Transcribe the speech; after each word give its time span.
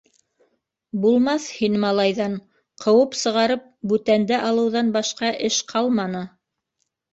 Булмаҫ 1.03 1.45
һин 1.57 1.75
малайҙан, 1.83 2.33
ҡыуып 2.87 3.15
сығарып, 3.21 3.69
бүтәнде 3.93 4.41
алыуҙан 4.49 4.93
башҡа 4.99 5.33
эш 5.53 5.63
ҡалманы. 5.77 6.27